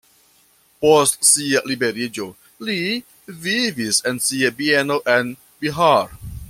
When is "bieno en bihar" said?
4.63-6.23